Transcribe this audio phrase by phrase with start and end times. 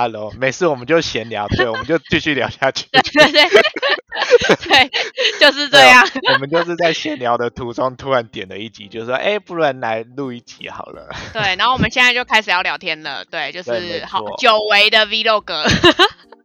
[0.00, 2.88] Hello，没事，我们就闲聊，对，我们就继续聊下去。
[2.90, 4.90] 对对对，对，
[5.38, 6.02] 就是这样。
[6.32, 11.06] 我们就是在闲聊的途中突然点了一集，就说，哎，不然来录一集好了。
[11.34, 13.22] 对，然后我们现在就开始要聊天了。
[13.26, 15.44] 对，就是好久违的 Vlog。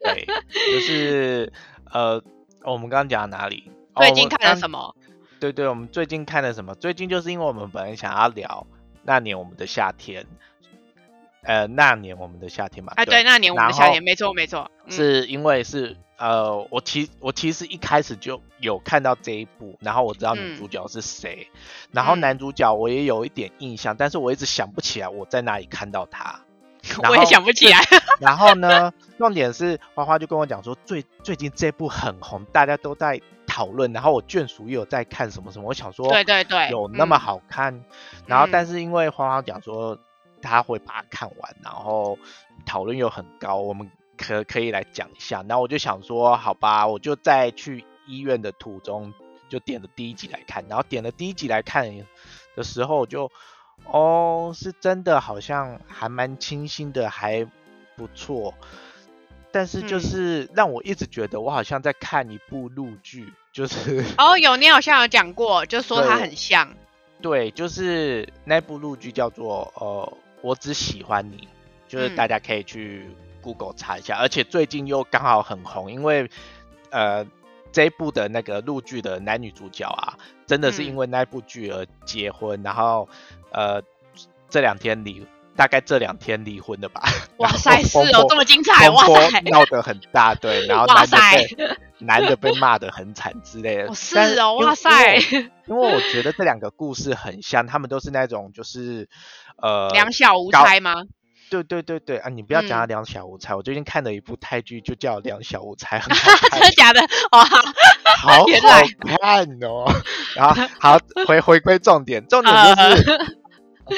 [0.03, 0.27] 对，
[0.73, 1.53] 就是
[1.93, 2.21] 呃，
[2.65, 3.71] 我们刚刚讲哪里？
[3.95, 4.93] 最近看了什么？
[5.39, 6.75] 对对，我们最近看了什么？
[6.75, 8.67] 最近就是因为我们本来想要聊
[9.03, 10.25] 那年我们的夏天。
[11.45, 21.47] 呃，那年我们的夏天嘛，哎，对，那年我们的夏天，没错没错，是因为是呃，我其我其实一开始就有看到这一部，然后我知道女主角是谁，
[21.91, 26.39] 然后男主角我也有一点印象，但是我一直想不起来我在哪里看到他，
[27.07, 27.79] 我也想不起来。
[28.19, 37.83] 然后呢，重点是花花就跟我讲说，最最近这部很红，大家都在讨论，然后我眷属又有在看什么什么，我想说，对对对，有那么好看，
[38.25, 39.99] 然后但是因为花花讲说。
[40.45, 42.17] 他会把它看完，然后
[42.65, 45.43] 讨论又很高，我们可可以来讲一下。
[45.49, 49.11] 然后我就想说，好吧，我就在去医院的途中
[49.49, 50.63] 就点了第一集来看。
[50.69, 51.91] 然后点了第一集来看
[52.55, 53.29] 的时候，就
[53.85, 57.43] 哦，是真的好像还蛮清新的，还
[57.97, 58.53] 不错。
[59.51, 66.75] 但是就是让我一直觉得我好像在看一部录剧，就是 哦，有你好像有讲过，就说它很像。
[67.21, 70.17] 对，就是那部录剧叫做呃。
[70.45, 71.47] 我只喜欢你，
[71.87, 73.09] 就是大家可以去
[73.41, 76.29] Google 查一下，而且最近又刚好很红，因为
[76.91, 77.25] 呃
[77.71, 80.13] 这一部的那个陆剧的男女主角啊，
[80.45, 83.09] 真的是因为那部剧而结婚，然后
[83.51, 83.81] 呃
[84.47, 87.01] 这两天离，大概这两天离婚的吧。
[87.37, 93.93] 哇 塞，是哦，这么精彩，哇塞，闹得很大，对，然后 男的被男的被骂的很惨之类的。
[93.93, 95.17] 是哦，哇塞，
[95.67, 99.07] 因为我觉得这两个故事很像，他们都是那种就是。
[99.57, 101.05] 呃，两小无猜吗？
[101.49, 102.27] 对对对对啊！
[102.27, 105.97] 你不要讲他两小无猜，我最近看了一部泰剧，就叫《两小无猜》，
[106.51, 106.99] 真的假的？
[107.31, 108.45] 哇，好 好
[109.21, 109.85] 看哦！
[110.35, 113.37] 然后好 回回归重点，重点就是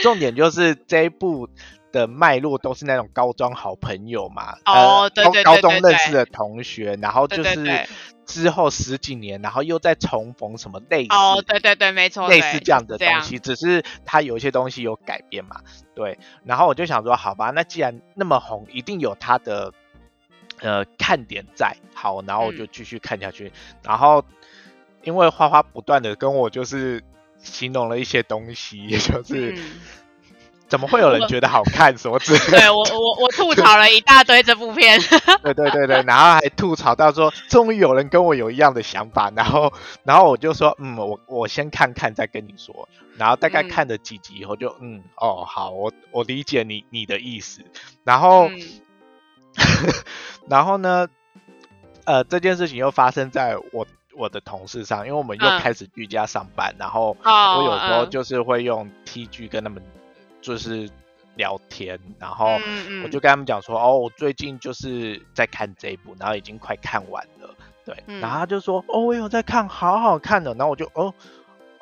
[0.03, 1.49] 重点就是这一部
[1.97, 7.87] 的脉络都是那种高中好朋友嘛，哦，对对对，高中认识的同学，然后就是。
[8.27, 15.61] 之后十几年，然后又再重逢，什么类似哦，对对对，没错，类似这样的东西，只是他有一些东西有改变嘛，
[15.95, 16.19] 对。
[16.43, 19.71] 然后我就想说，好吧，那既然那么红，一定有他的
[20.59, 23.49] 呃看点在，好，然后我就继续看下去。
[23.81, 24.25] 然后
[25.03, 27.01] 因为花花不断的跟我就是
[27.39, 29.55] 形容了一些东西，也 就是。
[30.67, 31.97] 怎么会有人觉得好看？
[31.97, 32.59] 什么之类？
[32.59, 34.99] 对我我我吐槽了一大堆这部片。
[35.41, 39.31] 对对对对，然后还吐槽到说，终于有人跟我有一样的想法。
[39.35, 39.71] 然后
[40.03, 42.87] 然后我就说，嗯，我我先看看再跟你说。
[43.17, 47.61] 然后大概看了几集以后，就嗯哦好，我我理解你你的意思。
[48.03, 48.49] 然后
[50.47, 51.07] 然后呢，
[52.05, 59.81] 呃，这件事情又发生在我我的同事上，因为我们又开始居家上班，然后我有时候就是会用 T G 跟他们。
[60.47, 60.89] 就是
[61.35, 62.57] 聊天，然后
[63.03, 67.53] 我就跟他们讲说，哦，我最近就是在看这一部，然后已经快看完了，
[67.85, 71.13] 对，然后他就说，哦，我有在看，好好看的，然后我就，哦，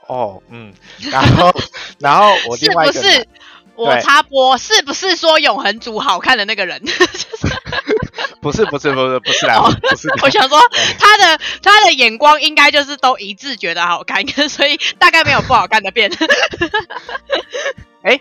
[0.07, 0.73] 哦，嗯，
[1.11, 1.53] 然后，
[1.99, 3.27] 然后我另外一个，是不是
[3.75, 6.81] 我插播，是不是说永恒族好看的那个人？
[8.41, 10.59] 不是，不是，不是，不是来，不是，我想说
[10.99, 16.11] 他的他的眼光应该就是都一致觉得好看， 所以大概没有不好看的片。
[18.01, 18.19] 哎。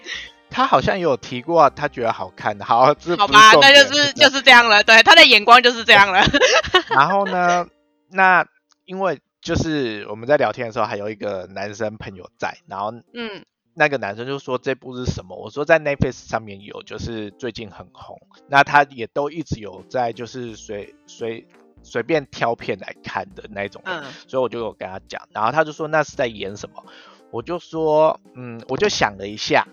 [0.55, 4.85] 他好像有提过，他觉得好看的，好，好吧，那就是就是这样了。
[4.85, 6.25] 对，他的眼光就是这样了。
[6.95, 7.67] 然后呢，
[8.09, 8.47] 那
[8.85, 13.45] 因为就是我们在聊天的时候，还有一个男生朋友在，然后嗯，
[13.75, 15.37] 那个男生就说这部是什么？
[15.37, 18.17] 我说在 Netflix 上面有，就是最近很红。
[18.49, 21.49] 那他也都一直有在，就是随随
[21.83, 23.83] 随便挑片来看的那种。
[23.87, 26.85] 嗯，所以我就有跟他讲，然后他就说那是在演什么？
[27.33, 29.67] 我就说嗯，我就想了一下。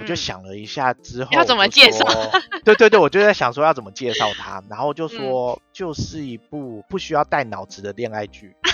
[0.00, 2.04] 我就想了一下之后要怎么介绍？
[2.64, 8.54] 对对对，我就在想说要怎么介绍它，然后就说就是一部不需要带脑子的恋爱剧。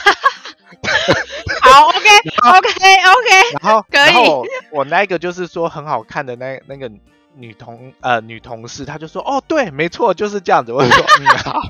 [1.62, 4.48] 好，OK OK OK，然后可以。
[4.72, 6.90] 我那个就是说很好看的那那个
[7.34, 10.72] 女同呃女同事，她就说哦对，没错就是这样子。
[10.74, 11.60] 我说嗯好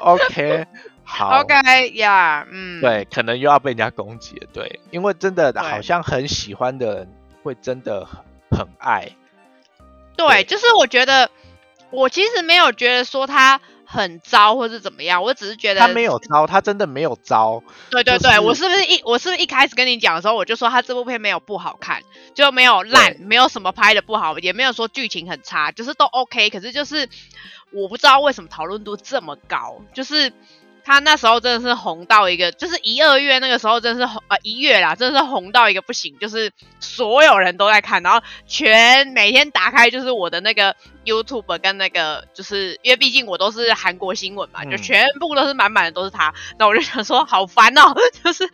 [0.00, 0.66] ，OK
[1.04, 7.08] 好，OK 呀，嗯，对，可能又要被人家攻击了，对，因为真的好像很喜欢的人。
[7.42, 9.16] 会真的很很爱，
[10.16, 11.30] 对，就是我觉得
[11.90, 17.62] 我其实没有觉得说他很糟或是怎么样，我只是觉得他没有糟，他真的没有糟。
[17.90, 22.02] 对对对，就是我是不是一我是不是一开始跟你讲的时候，我就说他这部片没有不好看，
[22.34, 26.50] 就没有烂，没有什么拍的不好，也没有说剧情很差，就是都 OK。
[26.50, 27.08] 可是就是
[27.72, 30.32] 我不知道为什么讨论度这么高，就是。
[30.84, 40.74] 他那时候真的是红到一个，就是一二月那个时候真的是红呃一月啦，真的是红到一个不行，就是所有人都在看，然后全每天打开就是我的那个
[41.04, 47.94] YouTube 跟那个，就是因为毕竟我都是韩国新闻嘛，就嗯全部都是满满的都是他，那我就想说好烦哦，
[48.24, 48.46] 就是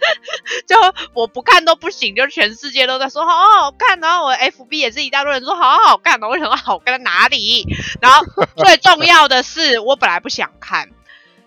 [0.66, 0.76] 就
[1.12, 7.66] 我不看都不行，就全世界都在说好好看，然后我 FB 也是一大堆人说好好看哦，我想说好看在哪里？
[8.00, 8.24] 然后
[8.56, 10.90] 最重要的是我本来不想看。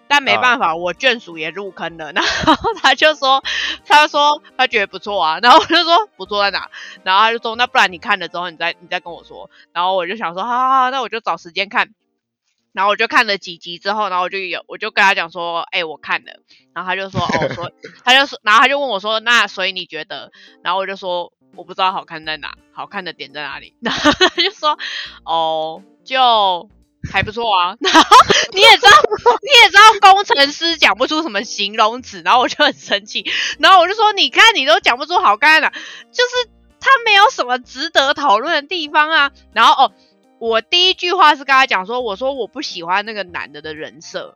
[0.10, 3.44] 但没办法，我眷属也入坑了， 然后他就说，
[3.86, 6.68] 他就说他觉得不错啊，然后我就说不错在哪，
[7.04, 11.94] 然后他就说那不然你看了之后你再你再跟我说，然后我就想说好好好，那我就找时间看，
[12.74, 16.34] 然后我就看了几集之后，然后我就有我就跟他讲说，哎、我看了，
[16.74, 17.72] 然后他就说哦，我说
[18.04, 20.32] 他就说，然后他就问我说，那所以你觉得？
[20.64, 24.76] 然后我就说我不知道好看在哪，好看的点在哪里， 然后他就说
[25.24, 26.68] 哦，就。
[27.12, 28.18] 还不错啊， 然后
[28.52, 28.92] 你也知道，
[29.42, 33.26] 你也知道工程师讲不出什么形容词，然后我就很生气，
[33.60, 35.72] 然后我就说，你看你都讲不出好看的，
[36.12, 36.50] 就是
[36.80, 39.32] 他没有什么值得讨论的地方啊。
[39.54, 39.92] 然后哦，
[40.40, 44.36] 我第一句话是跟他讲说，我说我不喜欢那个男的的人设，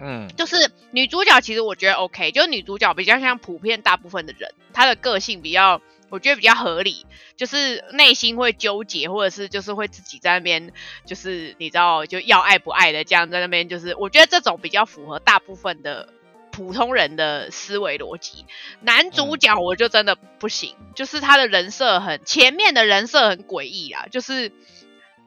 [0.00, 5.80] 嗯，就是女主角其实我觉得 OK，就是女主角比较像普遍大部分的人，她的个性比较，
[6.12, 7.06] 我觉得比较合理，
[7.36, 10.72] 就是内心会纠结，或者是就是会自己在那边，
[11.06, 16.10] 就是你知道就要爱不爱的这样在那边，就是我觉得这种比较符合大部分的
[16.50, 18.44] 普通人的思维逻辑。
[18.82, 24.52] 男主角我就真的不行，就是他的人设很前面的人设很诡异啊，就是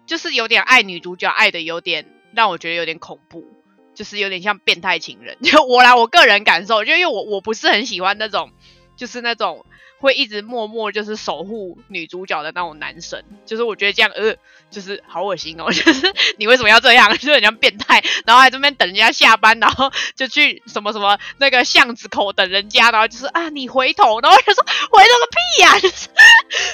[0.05, 3.51] 就是有点爱女主角，爱的有点让我觉得有点恐怖。
[3.95, 8.51] 就是有点像变态情人， 就我来我个人感受，就因为我我不是很喜欢那种，
[8.97, 9.65] 就是那种
[10.00, 14.36] 会一直默默就是守护女主角的那种男生，就是我觉得这样呃，
[14.69, 26.09] 就是好恶心哦， 就是你为什么要这样， 就很像变态，然后还这边等人家下班，然后就去什么什么那个巷子口等人家，然后就是啊你回头，然后我就说回头个屁呀、 就是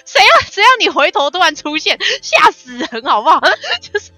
[0.05, 3.39] 谁要谁要你回头突然出现，吓死人好不好？
[3.81, 4.11] 就是。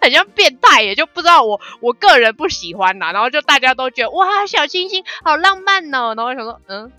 [0.00, 6.90] 很像变态耶，就不知道我我个人不喜欢呐，然后就大家都觉得哇小星星好浪漫哦，然后我想说嗯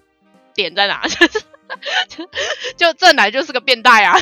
[0.57, 1.03] 点在哪？
[2.75, 4.17] 就这男就是个变态啊，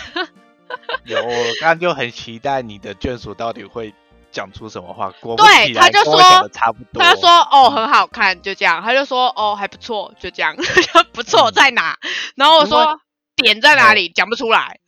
[1.06, 3.94] 有，我刚刚就很期待你的眷属到底会
[4.32, 5.12] 讲出什么话。
[5.38, 7.02] 对他就说差不多。
[7.02, 10.56] 他就说哦很好看，就这样，他就说哦还不错，就这样，
[11.14, 11.98] 不错嗯在哪？
[12.36, 13.00] 然后我因说
[13.38, 14.10] 点在哪里？
[14.10, 14.80] 讲不出来，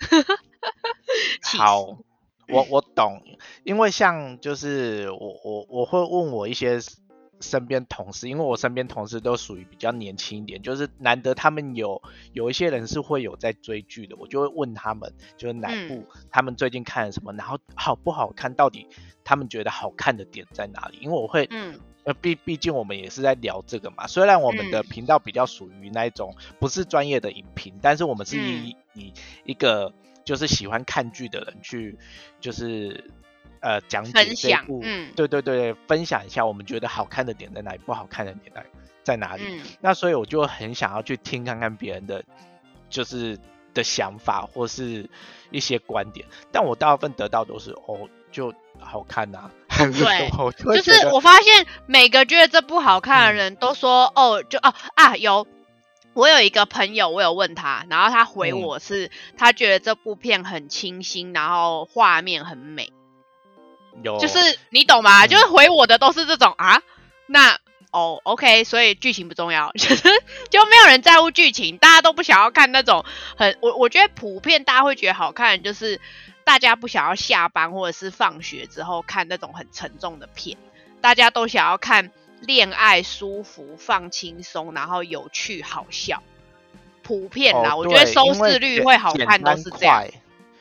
[1.44, 1.82] 好，
[2.50, 3.22] 我我懂，
[3.64, 6.80] 因为像就是我我我会问我一些
[7.40, 12.02] 身边同事，因为我身边同事都属于比较年轻一点，就是难得他们有
[12.34, 18.88] 有一些人是会有在追剧的，我就会问他们，就是哪嗯部他们最近看了什么，然后好不好看，到底
[19.24, 20.98] 他们觉得好看的点在哪里？
[21.02, 24.08] 因为我会嗯呃，毕毕竟我们也是在聊这个嘛。
[24.08, 29.14] 虽然我们的嗯频道比较属于那一种不是专业的影评，但是我们是以、以
[29.44, 29.94] 一个
[30.24, 31.98] 就是喜欢看剧的人去，
[32.40, 33.12] 就是
[33.68, 38.66] 呃讲解分这一部，享嗯对对对，分享一下我们觉得好看的点在哪里，不好看的点在
[39.04, 39.44] 在哪里。
[39.46, 42.24] 嗯那所以我就很想要去听看看别人的，
[42.90, 43.38] 就是
[43.74, 45.10] 的想法或是
[45.52, 50.30] 一些观点，但我大部分得到都是哦，就好看呐、 对
[50.64, 55.46] 就就是我发现每个觉得这部好看的嗯人都说、哦，就哦啊有。
[56.14, 62.92] 我有一个朋友，我有问他，然后他回嗯我是，他觉得这部片很清新，然后画面很美，
[64.04, 64.38] 有就是
[64.70, 65.26] 你懂吗？
[65.26, 66.82] 嗯就是回我的都是这种啊，
[67.26, 67.58] 那
[67.92, 70.04] 哦，OK，所以剧情不重要， 就是
[70.50, 76.00] 就没有人在乎剧情，大家都不想要看那种很我我觉得普遍大家会觉得好看，就是
[76.44, 80.58] 大家不想要下班或者是放学之后看那种很沉重的片，
[81.02, 82.12] 大家都想要看
[82.42, 86.22] 恋爱舒服、放轻松，然后有趣好笑。
[87.04, 90.06] 普遍啦，哦我觉得收视率会好看都是这样。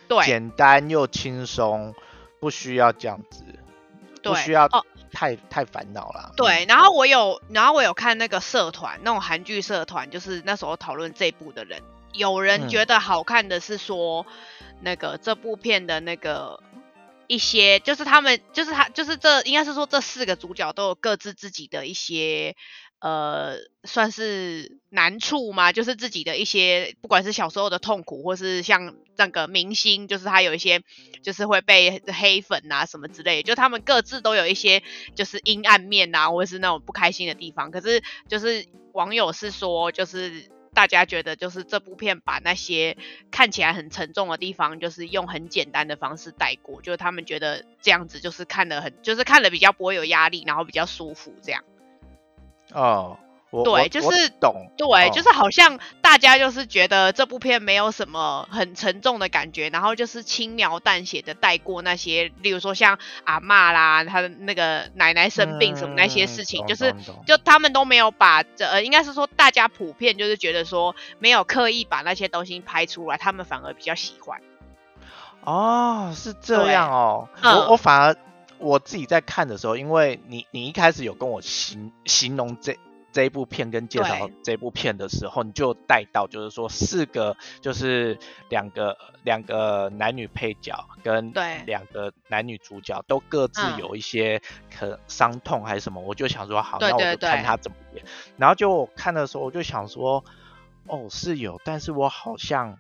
[0.09, 1.93] 对简单又轻松，
[2.41, 3.43] 不需要这样子，
[4.23, 6.33] 不需要哦太太烦恼了。
[6.37, 14.27] 对，然后我有，然后我有看那个社团，那种韩剧社团，就是那时候讨论这部的人，有人嗯觉得好看的是说，
[14.81, 16.63] 那个这部片的那个
[17.27, 22.55] 一些，就是他们，就是他，就是这应该是说这四个主角都有各自自己的一些。
[23.07, 30.83] 呃，算是难处嘛，就是自己的一些，不管是小时候的痛苦，或是像那个明星，就是他有一些，
[31.23, 34.83] 就是会被黑粉啊什么之类，就他们各自都有一些
[35.15, 37.71] 就是阴暗面啊，或者是那种不开心的地方。
[37.71, 42.97] 可是就是网友是说，就是大家觉得就是这部片把那些
[43.31, 51.63] 看起来很沉重的地方，就是用很简单的方式带过，就是他们觉得这样子就是看的很，就是看了比较不会有压力，然后比较舒服这样。
[52.73, 53.17] 哦，
[53.51, 66.95] 我对，就是懂，对，就是好像大家就是觉得这部片没有什么很沉重的感觉，然后就是轻描淡写的带过那些，例如说像阿妈啦，他的那个奶奶生病什么那些事情，就是
[67.25, 74.41] 就他们都没有把，呃，应该是说大家普遍就是觉得说没有刻意把那些东西拍出来，他们反而比较喜欢。
[75.45, 78.17] 哦，是这样哦，我我反而。
[78.59, 82.79] 我自己在看的时候，因为你你一开始有跟我形形容这
[83.13, 91.33] 这一部片跟介绍这部片的时候，你就带到就是说四个就是两个两个男女配角跟
[91.67, 94.41] 两个男女主角都各自有一些
[94.77, 98.05] 可伤痛还是什么，我就想说好，那我就看他怎么演。
[98.37, 100.25] 然后就我看的时候，我就想说，
[100.87, 102.79] 哦是有，但是我好像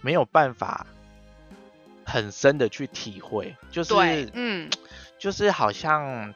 [0.00, 0.86] 没有办法。
[2.10, 3.92] 很深的去体会，就是
[4.32, 4.70] 嗯，
[5.18, 6.34] 就是好像，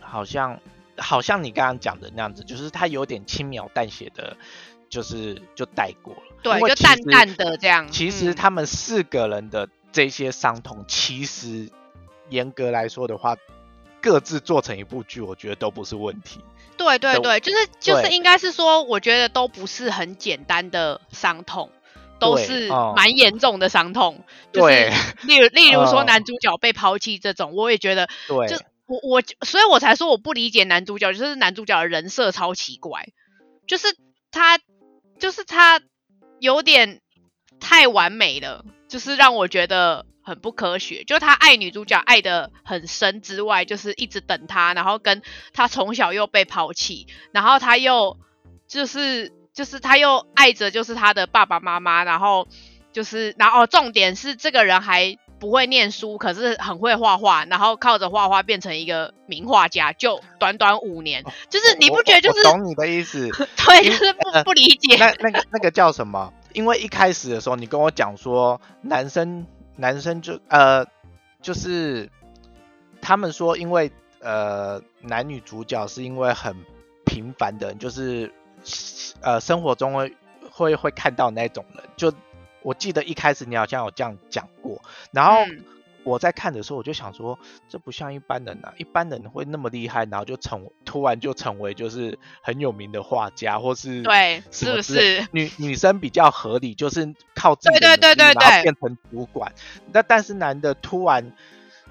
[0.00, 0.60] 好像，
[0.96, 4.36] 好像你刚刚讲的那样子，就是他有点轻描淡写的，
[4.88, 7.88] 就是就带过了，对，就淡淡的这样。
[7.90, 11.70] 其实他们四个人的这些伤痛，其实
[12.28, 13.36] 严格来说的话，
[14.00, 16.40] 各自做成一部剧，我觉得都不是问题。
[16.76, 21.70] 对对对，就是就是应该是说，我觉得都不是很简单的伤痛。
[22.20, 24.90] 都是蛮严重的伤痛，就是
[25.22, 33.08] 例如例如说男主角被抛弃这种，我也觉得对，就我我所以我才说我不理解男主角，就是男主角的人设超奇怪，
[33.66, 33.88] 就是
[34.30, 34.60] 他
[35.18, 35.80] 就是他
[36.38, 37.00] 有点
[37.58, 41.02] 太完美了，就是让我觉得很不科学。
[41.04, 45.22] 就他爱女主角爱的很深之外，就是一直等他，然后跟
[45.52, 48.18] 他从小又被抛弃，然后他又
[48.68, 49.32] 就是。
[49.52, 52.46] 就是他又爱着，就是他的爸爸妈妈，然后
[52.92, 63.28] 就是，然后重点是这个人还不会念书，可是很会画画，然后靠着画画变成一个名画家，就短短五年，就是你不觉得就是懂你的意思？
[63.66, 64.96] 对，就是不不理解。
[64.98, 66.32] 那那个那个叫什么？
[66.52, 70.86] 因为一开始的时候你跟我讲说，男生男生就呃
[71.42, 72.10] 就是
[73.00, 73.90] 他们说，因为
[74.20, 76.54] 呃男女主角是因为很
[77.04, 78.32] 平凡的，就是。
[79.20, 80.16] 呃，生活中会
[80.50, 82.12] 会会看到那种人，就
[82.62, 84.80] 我记得一开始你好像有这样讲过，
[85.12, 85.38] 然后
[86.04, 87.38] 我在看的时候，我就想说，
[87.68, 95.26] 这不像一般人啊，一般人会那么厉害，然后就成突然就成为就是很有名的画家，或是对，是不是？
[95.32, 99.52] 女女生比较合理，就是靠自己对对对对对，变成主管。
[99.92, 101.32] 那但是男的突然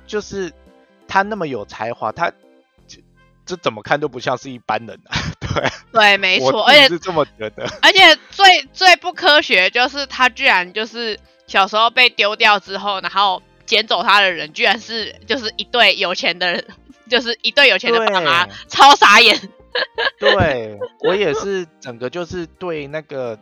[0.08, 0.52] 就是
[1.08, 2.32] 他那么有才华，他。
[3.50, 5.18] 这怎么看都不像是一般人啊！
[5.42, 7.68] 对对，没错，而且是这么觉得。
[7.82, 16.64] 而且最最不科学就是他居然就是小时候被丢掉之后，然后捡走他的人居然是就是一对有钱的人，
[17.10, 19.36] 就是一对有钱的爸妈，超傻眼。
[20.20, 23.40] 对我也是整个就是对那个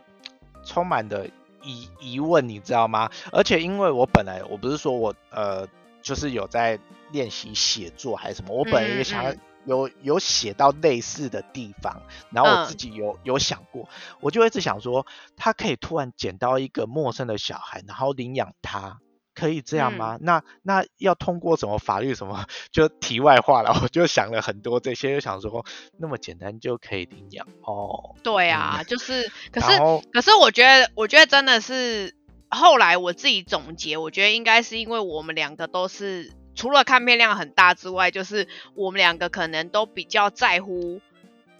[0.64, 1.28] 充满的
[1.62, 3.10] 疑疑问，你知道吗？
[3.30, 5.68] 而且因为我本来我不是说我呃
[6.00, 6.78] 就是有在
[7.12, 9.36] 练习写作还是什么，我本来也想。
[9.66, 13.88] 有有写到类似的地方，然后我自己有有想过，
[14.20, 18.98] 我就一直想说，他可以突然捡到一个陌生的小孩，然后领养他，
[19.34, 20.18] 可以这样吗？
[20.20, 22.46] 那那要通过什么法律什么？
[22.72, 25.66] 就题外话了，我就想了很多这些，就想说
[25.98, 28.14] 那么简单就可以领养哦？
[28.22, 29.78] 对啊，就是，可是
[30.12, 32.16] 可是我觉得，我觉得真的是
[32.48, 36.32] 后来我自己总结，我觉得应该是因为我们两个都是。
[36.58, 41.00] 除了看片量很大之外，就是我们两个可能都比较在乎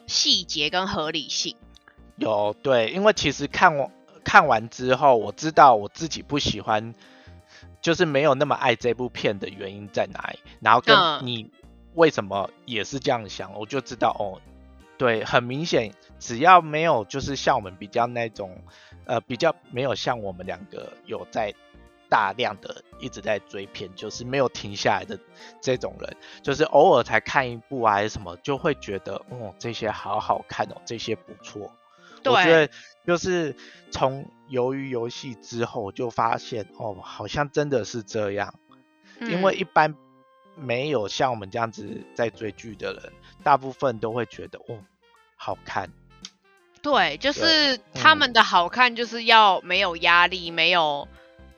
[0.09, 1.55] 细节跟合理性。
[2.17, 3.93] 有对，因为其实看完
[4.25, 6.97] 看完之后，我知道我自己不喜欢，
[7.81, 10.41] 就是没有那么爱这部片的原因在哪里。
[10.59, 11.49] 然后跟你
[11.95, 14.43] 为什么也是这样想，我就知道哦，
[14.97, 18.65] 对，很明显，只要没有就是像我们比较那种，
[19.05, 21.55] 呃，比较没有像我们两个有在。
[22.09, 25.19] 大量的一直在追片，就是没有停下来的
[25.61, 31.73] 这种人，就是偶尔才看一部啊，还是什么，就会觉得哦，这些好好看哦，这些不错。
[32.25, 32.69] 我觉得
[33.07, 33.55] 就是
[33.91, 38.55] 从鱿鱼游戏之后，就发现哦，好像真的是这样。
[39.21, 39.95] 因为一般
[40.57, 43.13] 没有像我们这样子在追剧的人，
[43.43, 44.79] 大部分都会觉得哦，
[45.37, 45.91] 好看。
[46.83, 51.09] 对，就是他嗯们的好看就是要没有压力，没有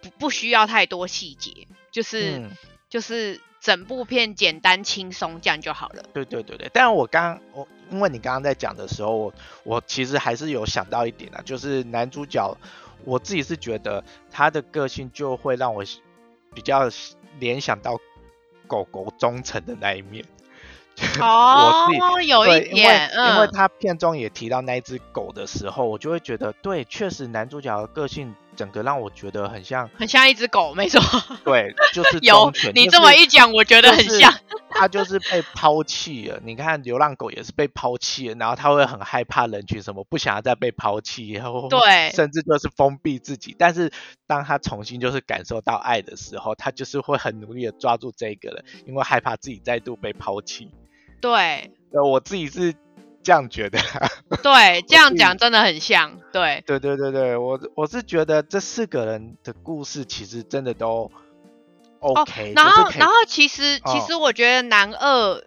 [0.00, 2.50] 不不需要太多细节，就是、嗯，
[2.88, 6.02] 就是整部片简单轻松这样就好了。
[6.12, 6.70] 对对对对。
[6.72, 12.56] 但是我刚我因为你刚刚在讲的时候，我我其实还是有想到一点啊，就是男主角，
[13.04, 15.84] 我自己是觉得他的个性就会让我
[16.54, 16.88] 比较
[17.38, 17.98] 联想到
[18.66, 20.24] 狗狗忠诚的那一面。
[21.18, 21.88] 哦
[22.26, 31.00] 有对，因为一点，嗯，因为他片中也提到那一只狗的时候，我就会觉得，对，确实男主角的个性整个让我觉得很像，很像一只狗，没错。
[31.44, 34.32] 对，就是有你这么一讲，我觉得很像。
[34.72, 36.40] 他就是被抛弃了。
[36.44, 43.54] 你看流浪狗也是被抛弃了，然后他会很害怕人群，什么不想要再被抛弃，然后对甚至就是封闭自己。
[43.58, 43.92] 但是
[44.26, 50.70] 当他重新就是感受到爱的时候，他就是会很努力的抓住这个人，因为害怕自己再度被抛弃。
[51.20, 52.72] 对呃，我自己是
[53.22, 54.08] 这样觉得啊。
[54.42, 56.18] 对， 这样讲真的很像。
[56.32, 61.10] 对对对对对，我我是觉得这四个人的故事其实真的都
[62.00, 65.44] OK，、哦然后然后其实其哦实我觉得男二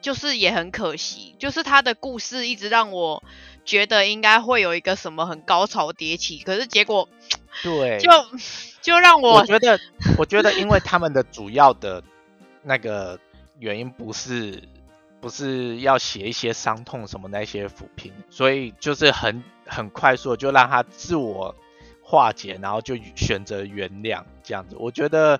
[0.00, 3.22] 就是也很可惜，就是他的故事一直让我
[3.64, 7.08] 觉得应该会有一个什么很高潮迭起，可是结果
[7.62, 8.10] 对， 就
[8.80, 9.78] 就让我我觉得，
[10.18, 12.02] 我觉得，因为他们的主要的
[12.64, 13.20] 那个
[13.60, 14.60] 原因不是
[15.22, 21.54] 不是要写一些伤痛什么那些抚平，所以就是很很快速地就让他自我
[22.02, 24.74] 化解，然后就选择原谅这样子。
[24.76, 25.38] 我觉得，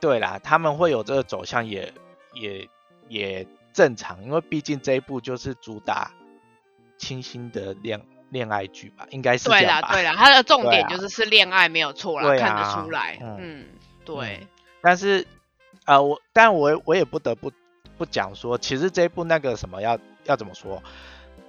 [0.00, 1.94] 对啦，他们会有这个走向也
[2.34, 2.68] 也
[3.08, 6.10] 也正常，因为毕竟这一部就是主打
[6.98, 13.16] 清新的恋恋爱剧吧，应该是这对样对啦，他的重点就是是恋爱没有错啦，对看得啊出来。
[13.22, 13.66] 嗯嗯，
[14.04, 14.48] 对，
[14.82, 15.24] 但是，
[15.84, 17.52] 呃，我，但我我也不得不
[18.00, 20.82] 不讲说，其实这一部那个什么要要怎么说，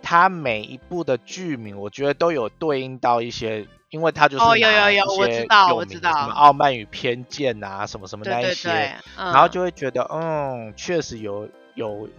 [0.03, 12.10] 它每一部的剧名，我觉得都有对应到一些，因为它就是哦有有有我知道我知道什么傲慢与偏见啊，什么什么那一些，对，嗯、然后就会觉得，嗯，确实有有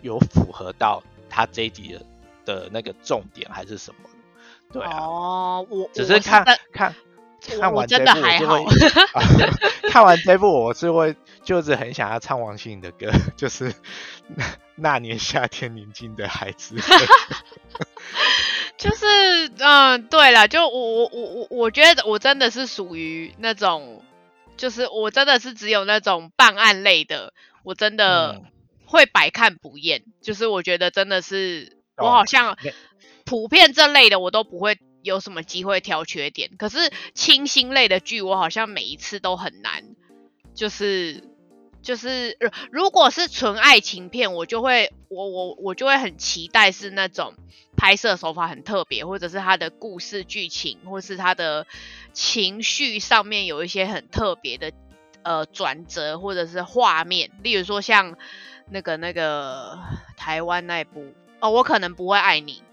[0.00, 2.00] 有符合到他这一集的
[2.46, 4.08] 的那个重点还是什么，
[4.72, 6.42] 对啊，哦，我只是看
[6.72, 6.94] 看
[7.58, 8.64] 看完这部我就还好会，
[9.92, 13.74] 看完这部我是会就是很想要唱王心凌的歌， 就是
[14.36, 14.44] 那
[14.76, 16.76] 那年夏天宁静的孩子。
[18.76, 19.06] 就是
[19.58, 24.04] 嗯，对了，就我我我我我觉得我真的是属于那种，
[24.56, 28.44] 就是我真的是只有那种办案类的，我真的嗯
[28.86, 30.04] 会百看不厌。
[30.22, 32.56] 就是我觉得真的是我哦好像
[33.24, 36.78] 普遍这类的我都不会有什么机会挑缺点，可是
[37.14, 39.82] 清新类的剧我好像每一次都很难，
[40.58, 41.22] 就是
[41.82, 47.34] 就是呃如果是纯爱情片，我就会我我我就会很期待是那种
[47.76, 51.64] 拍摄手法很特别，或者是它的故事剧情，或是它的
[52.12, 54.72] 情绪上面有一些很特别的
[55.22, 58.16] 呃转折，或者是画面，例如说像
[58.68, 59.78] 那个那个
[60.16, 62.64] 台湾那部哦，我可能不会爱你，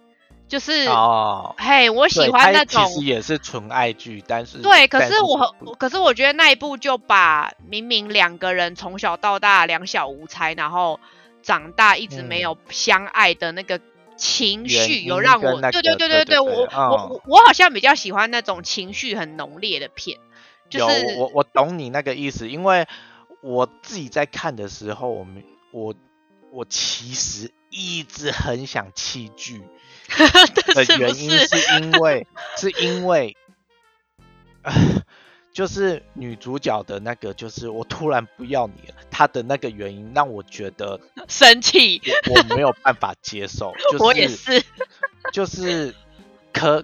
[0.47, 10.99] 就是、哦，嘿，我喜欢那种其实也是纯爱剧，但是对，可是我不可是我觉得那一部就把明明两个人从小到大两小无猜，然后
[11.41, 12.41] 长大一直没嗯。
[12.41, 13.81] 有相爱的那个
[14.15, 17.09] 情绪，有让我那个对对对对对对我我嗯。
[17.09, 20.19] 我我好像比较喜欢那种情绪很浓烈的片，
[20.69, 22.87] 就有是我我懂你那个意思，因为
[23.41, 25.95] 我自己在看的时候，我们我
[26.51, 29.63] 我其实一直很想弃剧
[30.73, 31.81] 的原因是？
[31.81, 33.35] 因为是因为，
[34.63, 34.73] 呃
[35.53, 44.61] 就是女主角的那个，就是我突然不要你了，她的那个原因让我觉得 生气，我我没有办法接受， 就是我也是，
[45.31, 45.95] 就是
[46.51, 46.83] 可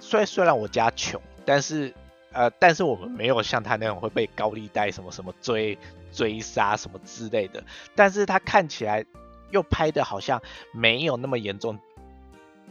[0.00, 1.92] 虽虽然我家穷，但是
[2.32, 5.78] 呃，但是我们没有像他那种会被高利贷什么什么追
[6.14, 7.62] 追杀什么之类的，
[7.94, 9.04] 但是他看起来
[9.50, 10.40] 又拍的好像
[10.72, 11.78] 没有那么严重。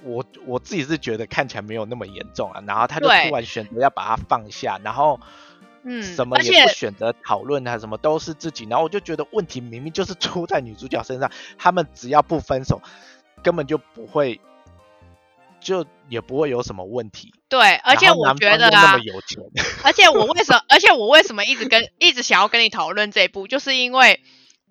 [0.04, 5.20] 我我自己是觉得看起来没有那么严重啊，然后他就突然选择要把它放下，然后
[5.84, 12.82] 嗯什么也不选择讨论啊，什么都是自己，然后我就觉得问题明明就是出在女主角身上，他们只要不分手，
[13.44, 14.40] 根本就不会，
[15.60, 17.34] 就也不会有什么问题。
[17.50, 19.38] 对，而且我觉得啊么，有钱，
[19.84, 24.22] 而且我为什么，而且我为什么一直跟一直想要跟你讨论这一步，就是因为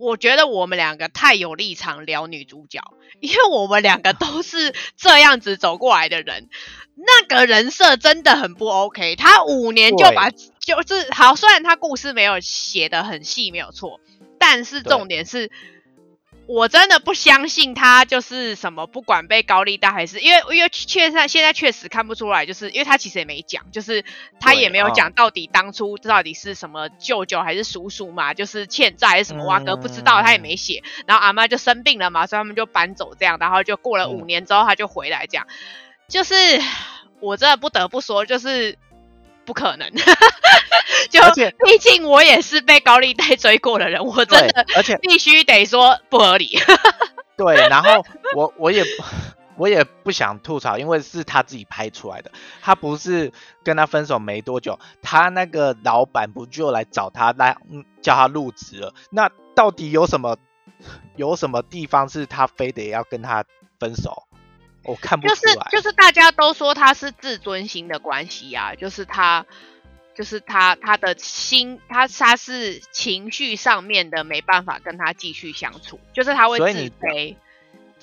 [0.00, 2.80] 我觉得我们两个太有立场聊女主角，
[3.20, 6.48] 因为我们两个都是这样子走过来的人，
[6.96, 9.14] 那个人设真的很不 OK。
[9.16, 14.00] 他五年就把就是好，虽然他故事没有写的很细，没有错，
[14.38, 15.52] 但是重点是。
[16.52, 24.04] 我真的不相信他就是什么，不管被高利贷还是因为因为确实现在确实看不出来，就是因为他其实也没讲，就是
[24.40, 30.82] 他也没有讲到底当初到底是什么舅舅还是叔叔嘛，就是欠债还是什么，瓦哥不知道，他也没写。
[31.06, 35.46] 然后阿妈就生病了嘛，所以他们就搬走这样，然后就过了五年之后他就回来这样，
[36.08, 36.34] 就是
[37.20, 38.76] 我真的不得不说，就是
[39.50, 39.90] 不可能。
[41.10, 41.20] 就
[41.64, 46.56] 毕竟我也是被高利贷追过的人，我真的而且必须得说不合理。
[47.36, 48.04] 对，然后
[48.36, 48.84] 我我也
[49.56, 52.30] 我也不想吐槽，因为是他自己拍出来的，
[52.62, 53.32] 他不是
[53.64, 58.94] 跟他分手没多久，他那个老板不就来找他来嗯叫他入职了？
[59.10, 60.36] 那到底有什么
[61.16, 63.44] 有什么地方是他非得要跟他
[63.80, 64.28] 分手？
[64.84, 69.46] 我看不出来，就是就是大家都说他是自尊心的关系啊，就是他。
[70.12, 76.64] 就是他，他的心，他他是情绪上面的没办法跟他继续相处，就是他会自
[77.00, 77.36] 卑。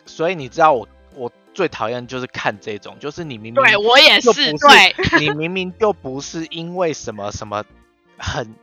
[0.07, 7.63] 所以你知道我我最讨厌就是看这种，就是你明明对我也是，对，你明明就不是因为什么什么
[8.17, 8.55] 很。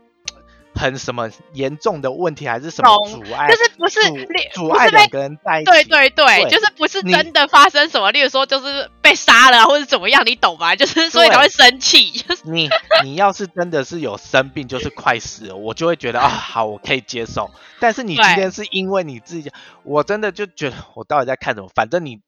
[0.84, 3.48] 很什么严重的问题还是什么阻碍？
[3.48, 4.00] 就是不是
[4.52, 5.70] 阻碍两个人在一起？
[5.70, 10.76] 对对对，就是不是真的发生什么，例如说就是被杀了或者怎么样，你懂吧？
[10.76, 12.10] 就是所以才会生气。
[12.10, 12.68] 就 是你
[13.02, 17.50] 你要是真的是有生病，就是快死了，我就会觉得啊，好，我可以接受。
[17.80, 19.50] 但是你今天是因为你自己，
[19.84, 21.70] 我真的就觉得我到底在看什么？
[21.74, 22.20] 反正你。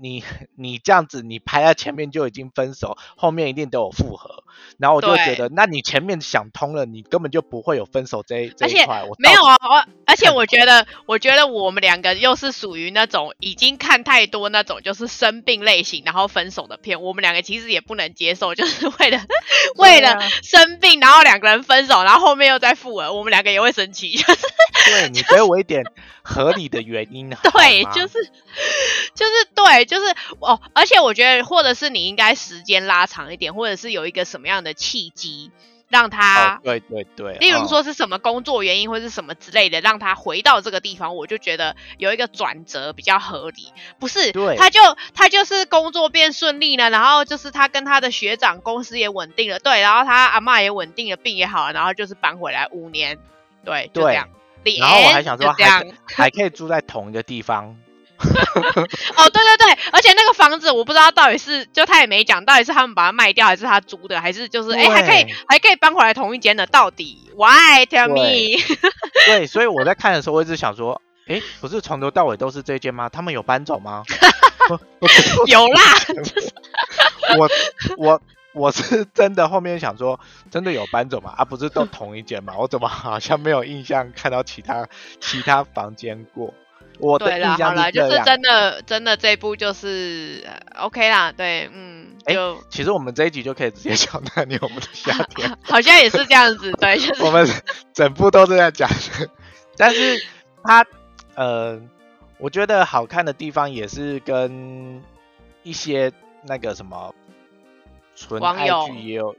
[0.00, 0.24] 你
[0.56, 4.44] 你这样子，你排在前面就已经分手，后面一定都有复合，
[4.78, 9.04] 然后我就觉得，那你前面想通了，你根本就不会有分手这这一块。
[9.04, 19.20] 我没有啊，我而且我觉得，我觉得我们两个又是属于那种已经看太多那种就是生病类型，然后分手的片，我们两个其实也不能接受，就是为了
[19.76, 24.18] 为了生病，然后两个人分手，然后后面又再复合，我们两个也会生气。
[24.86, 25.82] 对你给我一点
[26.22, 28.22] 合理的原因，对，就是
[29.14, 29.83] 就是对。
[29.84, 35.50] 就是哦，而且我觉得，或者是你应该时间拉长一点，或者是有一个什么样的契机，
[35.88, 43.72] 让他对对对，例如说是什么工作原因或者是什么之类的，让他回到这个地方，我就觉得有一个转折比较合理。
[43.98, 44.80] 不是，他就
[45.14, 53.18] 他就是工作变顺利了，然后就是他跟他的学长公司也稳定了，对，然后他阿妈也稳定了，病也好了，然后就是搬回来五年，
[53.64, 54.28] 对，就这样。
[54.80, 57.76] 然后我还想说，还还可以住在同一个地方。
[59.16, 68.62] 哦，对对对，而且那个房子我不知道到底是，就他也没讲，到底是他们把它卖掉，还是他租的，还是就是哎还可以还可以搬回来同一间的，到底？Why tell me？
[69.26, 73.08] 对，所以我在看的时候，我一直想说，哎，不是从头到尾都是这间吗？
[73.08, 74.04] 他们有搬走吗？
[75.46, 75.82] 有啦，
[77.36, 77.50] 我
[77.98, 78.22] 我
[78.54, 80.18] 我是真的后面想说，
[80.50, 81.34] 真的有搬走吗？
[81.36, 82.54] 啊，不是都同一间吗？
[82.56, 84.88] 我怎么好像没有印象看到其他
[85.20, 86.54] 其他房间过？
[86.98, 97.48] 我对了，好了，就是真的，真的这部就是 OK 啦，对，嗯，就其实我们这一集就可以直接讲到你我们的夏天，好像也是这样子，对，就是我们
[97.92, 98.88] 整部都是在讲，
[99.76, 100.22] 但是
[100.62, 100.84] 它
[101.34, 101.80] 呃，
[102.38, 105.02] 我觉得好看的地方也是跟
[105.62, 106.12] 一些
[106.44, 107.14] 那个什么。
[108.16, 109.34] 纯爱剧也有，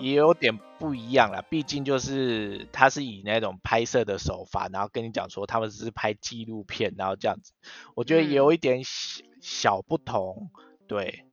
[0.00, 1.42] 也也有点不一样啦。
[1.48, 7.52] 毕竟就是他是以那种拍摄的手法，然后跟你讲说他们只是拍纪录片，然后这样子，
[7.94, 10.50] 我觉得有一点小小不同。
[10.86, 11.24] 对，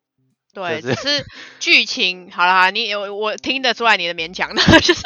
[0.54, 1.26] 对，只是
[1.60, 5.02] 剧情好了，你我我听得出来你的勉强的， 就是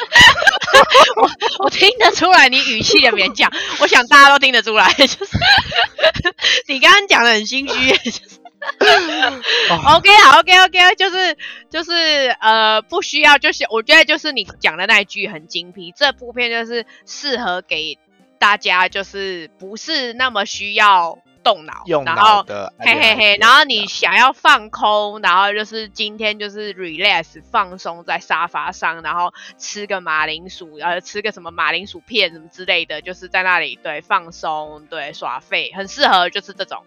[1.16, 1.30] 我
[1.64, 3.50] 我听得出来你语气的勉强，
[3.80, 5.38] 我想大家都听得出来，就是
[6.68, 8.39] 你刚刚讲的很心虚，就是。
[9.96, 11.36] OK，好，OK，OK，就是
[11.70, 11.92] 就是
[12.40, 17.98] 呃，不需要，就是我觉得就是你讲的那一句很精辟，这部片就是适合给
[18.38, 22.44] 大家，就是不是那么需要动脑，然后
[22.78, 36.84] 嘿嘿嘿，然后你想要放空，然后就是今天就是 relax 放松在沙发上，然后吃个马铃薯，呃，吃个什么马铃薯片什么之类的，就是在那里对放松，对耍废，很适合就是这种，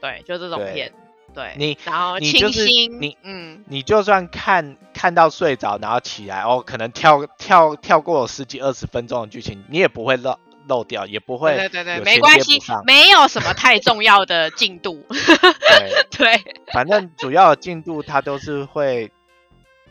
[0.00, 0.92] 对，就这种片。
[1.34, 15.04] 对你，然后你就是你，嗯，你就算看看到睡着，然后起来哦，可能跳跳跳过十几二十分钟的剧情，你也不会漏漏掉，也不会对对对，没关系，没有什么太重要的进度。
[15.08, 19.10] 对对，反正主要的进度它都是会，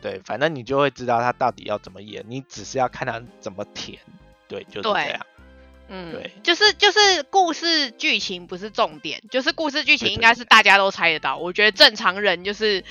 [0.00, 3.98] 对，反正你就会知道他到底要怎么演，你只是要看他怎么填，
[4.48, 5.20] 对，就是这样。
[5.94, 11.36] 嗯，对，就是就是故事剧情不是重点，就是故事剧情应该是大家都猜得到。
[11.36, 12.82] 我觉得正常人就是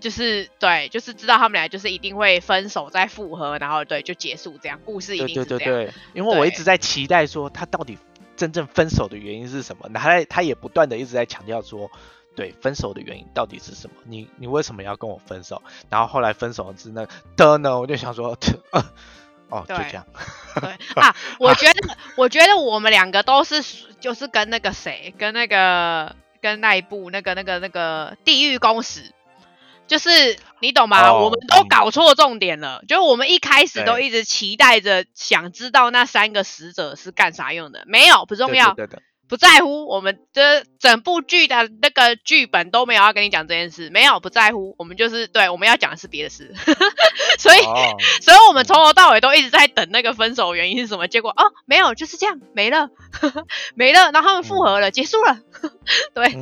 [0.00, 5.58] 就是对，就是知道他们俩就是一定会分手再复合，然后对就结束这样，故事一定是这样。
[5.58, 7.96] 对对对对，因为我一直在期待说他到底
[8.36, 9.88] 真正分手的原因是什么？
[9.94, 11.88] 他在他也不断的一直在强调说，
[12.34, 13.96] 对分手的原因到底是什么？
[14.06, 15.62] 你你为什么要跟我分手？
[15.88, 17.78] 然后后来分手是那的呢？
[17.78, 18.36] 我就想说，
[19.50, 20.06] 哦，就这样。
[20.60, 20.70] 对
[21.02, 23.62] 啊，我觉得我觉得我们两个都是
[24.00, 29.12] 就是跟那个谁，跟那个跟那一部那个那个那个地狱公使。
[29.86, 31.12] 就是你懂吗？
[31.12, 32.80] 我们都搞错重点了。
[32.86, 37.82] 就是我们一开始都一直期待着，想知道那三个使者是干啥用的。
[37.86, 38.76] 没有，不重要，
[39.30, 39.86] 不在乎。
[39.86, 44.74] 我们这整部剧的那个剧本都没有要跟你讲这件事，没有不在乎。
[44.76, 46.52] 我们就是对，我们要讲的是别的事。
[47.38, 47.60] 所以，
[48.20, 51.06] 所以我们从头到尾都一直在等那个分手原因是什么。
[51.06, 52.90] 结果哦，没有，就是这样，没了，
[53.74, 54.10] 没了。
[54.10, 55.38] 然后他们复合了，结束了。
[56.12, 56.34] 对，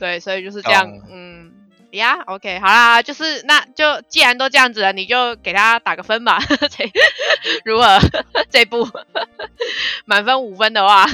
[0.00, 1.52] 对，所以就是这样，嗯。
[1.92, 6.38] 呀，OK，好啦，就是那就既然都这样子了，你就给他打个分吧。
[6.70, 6.90] 这
[7.66, 7.98] 如何？
[8.48, 8.88] 这部
[10.06, 11.06] 满分五分的话，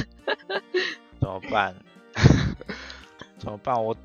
[1.29, 1.75] 怎么办？
[3.37, 3.83] 怎么办？
[3.83, 3.95] 我，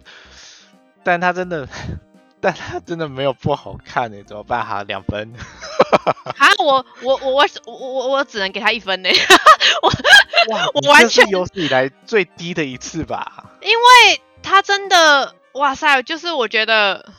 [1.03, 1.67] 但他真的，
[2.39, 4.65] 但他真的没有不好看呢，怎么办？
[4.65, 5.33] 哈，两分。
[6.37, 9.09] 哈，我我我我我我我只能给他一分呢。
[9.83, 9.89] 我
[10.55, 13.47] 哇，我完全有史以来最低的一次吧。
[13.63, 15.35] 因为他真的。
[15.55, 17.13] 哇塞，就是我觉得，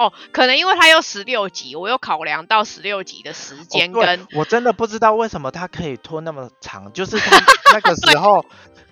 [0.00, 6.90] 哦，可能因为他有十六集，我有考量到十六集的时间，跟我真的不知道为什么他可以拖那么长。
[6.94, 7.36] 就是他
[7.74, 8.42] 那个时候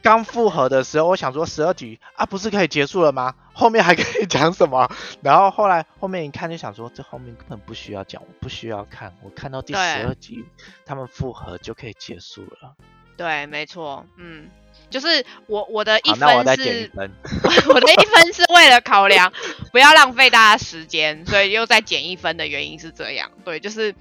[0.02, 3.34] 刚复合的时候，我想说十二集啊，不是可以结束了吗？
[3.54, 4.86] 后面还可以讲什么？
[5.22, 10.44] 然后后来后面一看就想说，这后面根本不需要讲，我不需要看，我看到第十二集
[10.84, 12.74] 他们复合就可以结束了。
[13.16, 14.50] 对，没错，嗯。
[14.90, 16.90] 就是我我的一分是，
[17.68, 19.32] 我的一分是为了考量
[19.72, 23.30] 不要浪费大家时间，所以又再减一分的原因是这样。
[23.44, 23.94] 对，就是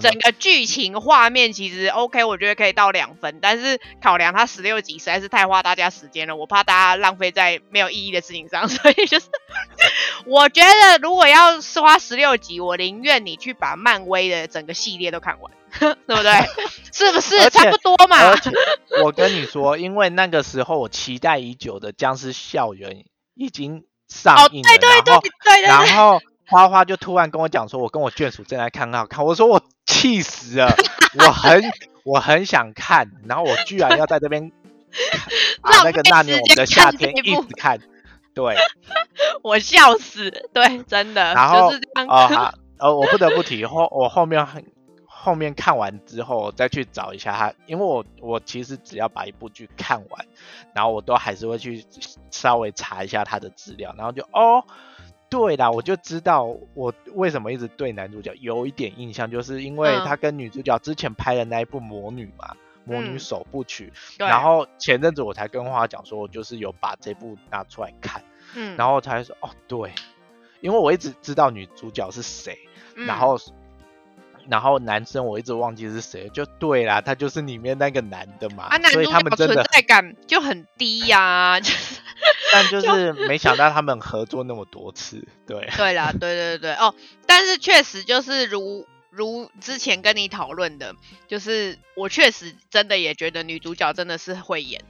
[0.00, 9.26] 整个剧情画面其实 OK，我觉得可以到两分，但是考量它十六集实在是太花大家时间了，我怕大家浪费在没有意义的事情上， 所以就是
[10.26, 15.52] 我觉得如果要是花十六集，我宁愿你去把漫威的整个系列都看完。
[16.06, 16.32] 对不对？
[16.92, 18.16] 是不是差不多嘛？
[19.04, 22.90] 我跟你说，因为那个时候我期待已久的《僵尸校园》
[23.34, 24.68] 已经上映了，
[25.62, 29.24] 然后然后花花就突然跟我讲说，我跟我眷属正在看，很好看。
[29.24, 30.74] 我说我气死了，
[31.18, 31.62] 我很
[32.04, 34.50] 我很想看，然后我居然要在这边
[35.62, 37.78] 啊那个那年我们的夏天一直看，
[38.34, 38.56] 对，
[39.42, 41.34] 我笑死，对，真的。
[41.34, 41.72] 然后
[42.08, 44.64] 啊，呃，我不得不提后，我后面很。
[45.22, 50.26] 后面看完之后再去找一下他，因为我我其实只要把一部剧看完，
[50.72, 51.84] 然后我都还是会去
[52.30, 54.64] 稍微查一下他的资料，然后就哦，
[55.28, 62.54] 对啦，我就知道我为什么一直对男主角有一点印象，就是因为他跟女主角之前拍的那一部《魔女》嘛，
[62.90, 63.92] 《魔女首部曲》，
[64.26, 69.92] 然后前阵子我才跟花讲说，我就是有把这部拿出来看，嗯，然后才说哦，对，
[70.62, 72.58] 因为我一直知道女主角是谁，
[72.94, 73.38] 然后。
[74.48, 81.60] 然后男生我一直忘记是谁，就对啦，他就是里面那个男的嘛，所以他们真的存在感就很低呀。
[82.52, 85.68] 但就是没想到他们合作那么多次，对。
[85.76, 86.94] 对啦，对对对哦，
[87.26, 90.94] 但是确实就是如如之前跟你讨论的，
[91.28, 94.82] 就是我确实真的也觉得女主角真的是会演，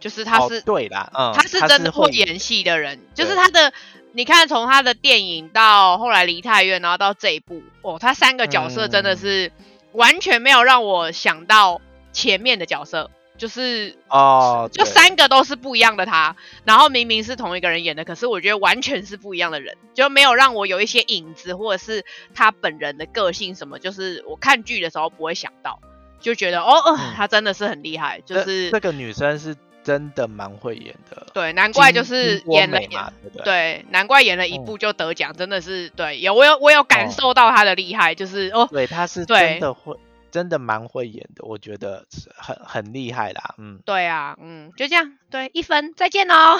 [0.00, 3.72] 就是她是对啦，嗯，她是真的会演戏的人，就是她的。
[4.16, 9.52] 你看，从他的电影到后来离太远，然后到这一部，哦，他三个角色真的是
[9.92, 22.02] 完全没有让我想到前面的角色，就是哦，就三个都是不一样的他，然后明明是同一个人演的，可是我觉得完全是不一样的人，就没有让我有一些影子或者是
[22.34, 25.78] 他本人的个性什么，就是我看剧的时候不会想到，
[26.20, 29.54] 就觉得哦，他真的是很厉害，就是这个女生是。
[29.86, 33.12] 真的蛮会演的，对，难怪就是演了，
[33.44, 39.96] 对，难怪演了一部就得奖，真的是对，有我有我有感受到他的厉害，就是哦，对，他是真的会。
[40.28, 42.04] 真的蛮会演的，我觉得
[42.36, 46.58] 很很厉害啦，嗯，对啊，嗯，就这样，对，一分，再见哦，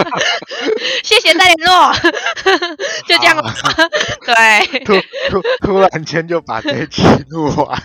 [1.04, 1.92] 谢谢再联络，
[3.06, 3.54] 就这样了，
[4.24, 4.94] 对，突
[5.30, 7.82] 突突然间就把这期录完，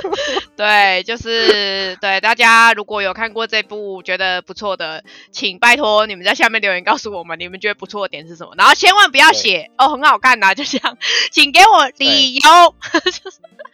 [0.56, 10.96] 对，就是对大家如果有看过这部觉得不错的，请拜托你们在下面留言告诉我们你们觉得不错的点是什么，然后千万不要写哦很好看呐，就这样，
[11.30, 12.40] 请给我理由，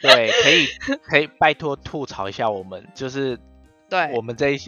[0.03, 0.69] 对，可以。
[1.09, 3.39] 可以拜托吐槽一下我们，就是
[3.89, 4.11] 对。
[4.15, 4.61] 我们这一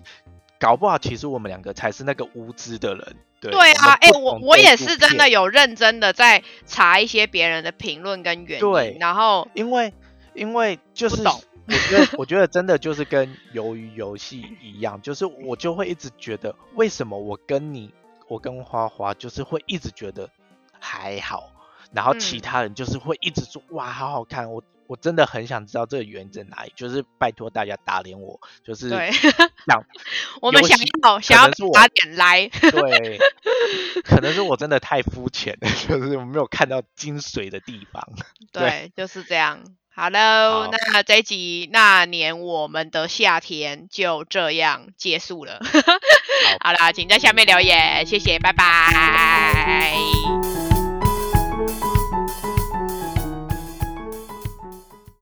[0.62, 3.16] 搞不好，其实我们两个才是那个无知的人。
[3.40, 9.92] 对啊，哎，我我也是真的有认真的在查一些别人的评论跟原因，然后因为
[10.35, 11.40] 因为就是我
[11.88, 17.92] 觉得， 我觉得真的就是跟鱿鱼游戏一样，就是我就会一直觉得，为什么我跟你，
[18.29, 20.31] 我跟花花就是会一直觉得
[20.79, 21.51] 还好，
[21.94, 28.90] 然后其嗯他人就是会一直说哇，好好看，我我真的很想知道这个原因在哪里，就是拜托大家打脸我，就是
[29.66, 29.85] 想
[30.40, 33.18] 我们想要想要可能是我打点来，对，
[34.05, 38.07] 可能是我真的太肤浅了，就是我没有看到精髓的地方。
[38.52, 39.62] 对，就是这样。
[39.94, 45.61] 好喽，好那这一集那年我们的夏天就这样结束了。
[46.61, 50.41] 好啦，请在下面留言，谢谢，拜拜。